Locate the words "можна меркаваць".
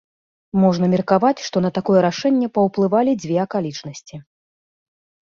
0.61-1.43